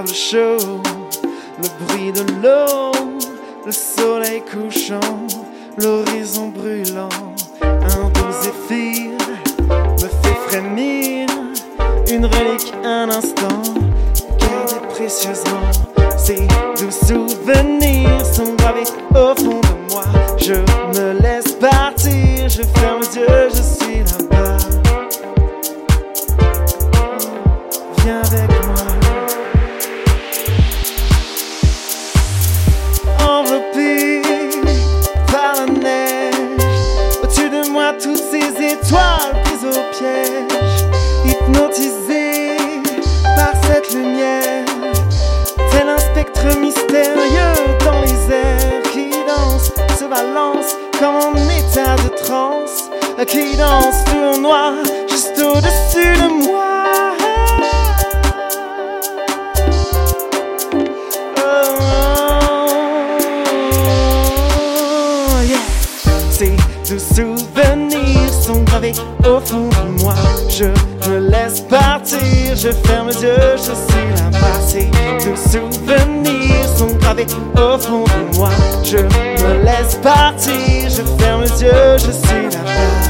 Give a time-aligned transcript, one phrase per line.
[0.00, 0.80] sable chaud,
[1.62, 2.92] le bruit de l'eau,
[3.66, 5.00] le soleil couchant,
[5.76, 7.08] l'horizon brûlant,
[7.62, 9.10] un doux zéphyr
[9.68, 11.28] me fait frémir,
[12.10, 13.62] une relique, un instant,
[14.38, 15.70] gardez précieusement.
[16.16, 16.46] Ces
[16.78, 20.04] doux souvenirs sont gravés au fond de moi.
[20.38, 20.54] Je
[20.98, 23.59] me laisse partir, je ferme les yeux, je
[53.26, 54.72] qui danse tout noir
[55.08, 57.14] juste au-dessus de moi.
[61.36, 61.42] Oh,
[65.44, 66.98] yeah.
[66.98, 68.92] Souvenirs sont gravés
[69.24, 70.14] au fond de moi.
[70.48, 70.64] Je
[71.08, 74.60] me laisse partir, je ferme les yeux, je suis là-bas.
[74.66, 74.90] Ces
[75.24, 78.50] doux souvenirs sont gravés au fond de moi.
[78.82, 83.09] Je me laisse partir, je ferme les yeux, je suis là-bas.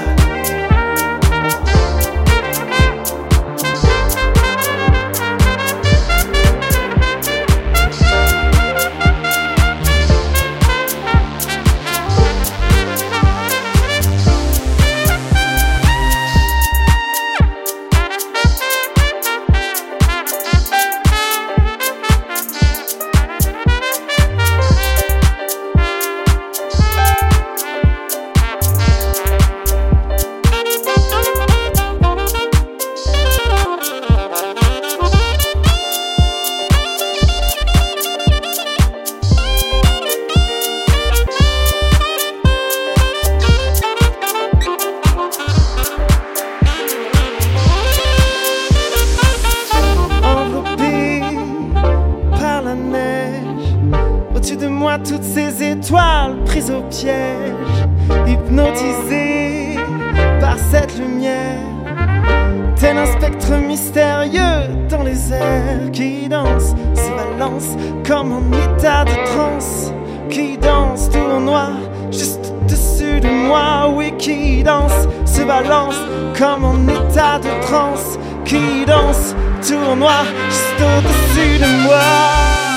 [55.70, 57.86] Étoiles prises au piège,
[58.26, 59.76] hypnotisé
[60.40, 61.58] par cette lumière.
[62.76, 67.76] Tel un spectre mystérieux dans les airs qui danse, se balance
[68.06, 69.92] comme en état de transe,
[70.30, 71.72] qui danse tout en noir,
[72.10, 75.98] juste au-dessus de moi, oui, qui danse, se balance
[76.38, 79.34] comme en état de transe, qui danse
[79.66, 82.69] tout en noir, juste au-dessus de moi.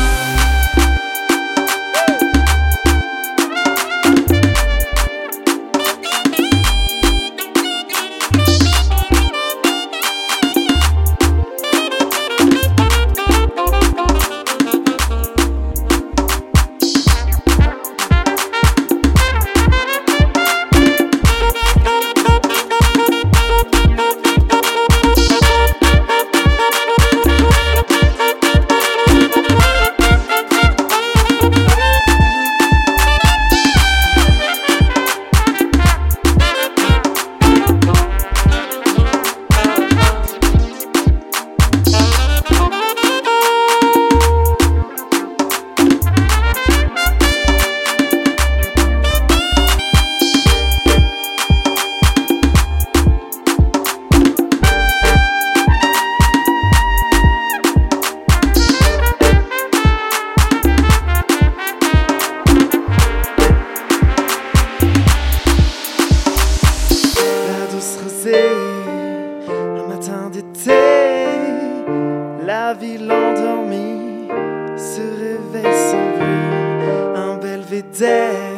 [68.36, 70.72] Un matin d'été,
[72.46, 74.28] la ville endormie
[74.78, 78.53] se réveille sans bruit, un belvédère,